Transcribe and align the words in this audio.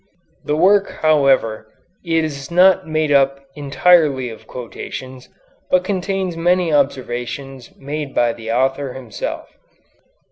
The 0.43 0.55
work, 0.55 0.89
however, 1.03 1.67
is 2.03 2.49
not 2.49 2.87
made 2.87 3.11
up 3.11 3.39
entirely 3.53 4.29
of 4.31 4.47
quotations, 4.47 5.29
but 5.69 5.83
contains 5.83 6.35
many 6.35 6.73
observations 6.73 7.69
made 7.77 8.15
by 8.15 8.33
the 8.33 8.51
author 8.51 8.93
himself. 8.93 9.47